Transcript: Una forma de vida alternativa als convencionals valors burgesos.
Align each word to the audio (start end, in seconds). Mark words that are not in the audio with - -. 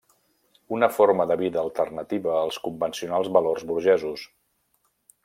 Una 0.77 0.87
forma 0.93 1.27
de 1.31 1.35
vida 1.41 1.59
alternativa 1.63 2.33
als 2.39 2.57
convencionals 2.65 3.29
valors 3.37 3.67
burgesos. 3.73 4.25